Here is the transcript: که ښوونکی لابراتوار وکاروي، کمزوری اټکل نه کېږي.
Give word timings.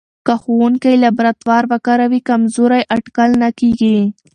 که 0.25 0.33
ښوونکی 0.41 0.93
لابراتوار 1.03 1.63
وکاروي، 1.71 2.19
کمزوری 2.29 2.81
اټکل 2.95 3.29
نه 3.41 3.49
کېږي. 3.59 3.97